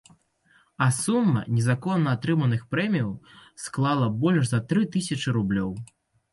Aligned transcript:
А 0.85 0.87
сума 0.99 1.43
незаконна 1.57 2.15
атрыманых 2.17 2.65
прэміяў 2.73 3.13
склала 3.67 4.11
больш 4.27 4.43
за 4.55 4.65
тры 4.73 4.81
тысячы 4.97 5.27
рублёў. 5.41 5.71